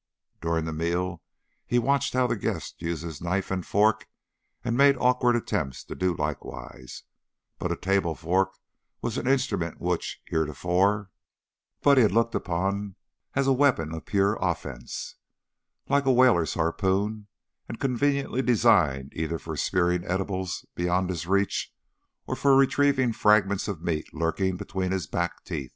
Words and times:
During 0.41 0.65
the 0.65 0.73
meal 0.73 1.21
he 1.67 1.77
watched 1.77 2.15
how 2.15 2.25
the 2.25 2.35
guest 2.35 2.81
used 2.81 3.03
his 3.03 3.21
knife 3.21 3.51
and 3.51 3.63
fork 3.63 4.07
and 4.63 4.75
made 4.75 4.97
awkward 4.97 5.35
attempts 5.35 5.83
to 5.83 5.93
do 5.93 6.15
likewise, 6.15 7.03
but 7.59 7.71
a 7.71 7.75
table 7.77 8.15
fork 8.15 8.57
was 9.03 9.19
an 9.19 9.27
instrument 9.27 9.79
which, 9.79 10.19
heretofore, 10.25 11.11
Buddy 11.83 12.01
had 12.01 12.13
looked 12.13 12.33
upon 12.33 12.95
as 13.35 13.45
a 13.45 13.53
weapon 13.53 13.93
of 13.93 14.07
pure 14.07 14.39
offense, 14.41 15.17
like 15.87 16.07
a 16.07 16.11
whaler's 16.11 16.55
harpoon, 16.55 17.27
and 17.69 17.79
conveniently 17.79 18.41
designed 18.41 19.13
either 19.15 19.37
for 19.37 19.55
spearing 19.55 20.03
edibles 20.07 20.65
beyond 20.73 21.11
his 21.11 21.27
reach 21.27 21.71
or 22.25 22.35
for 22.35 22.55
retrieving 22.57 23.13
fragments 23.13 23.67
of 23.67 23.83
meat 23.83 24.11
lurking 24.15 24.57
between 24.57 24.91
his 24.93 25.05
back 25.05 25.43
teeth. 25.45 25.69